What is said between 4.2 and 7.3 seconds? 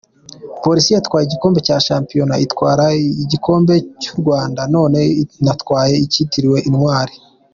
Rwanda none inatwaye icyitiriwe intwari.